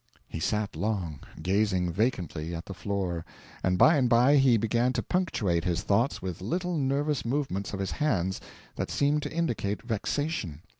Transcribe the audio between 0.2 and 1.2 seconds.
He sat long,